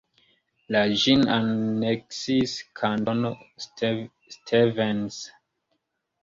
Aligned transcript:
La 0.75 0.79
ĝin 1.01 1.25
aneksis 1.33 2.55
Kantono 2.79 3.31
Stevens. 3.67 5.21